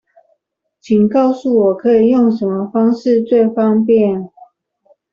[0.81, 4.31] 請告訴我可以用什麼方式最方便